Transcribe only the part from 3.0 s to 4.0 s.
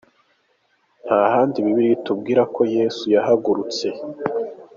yahagurutse.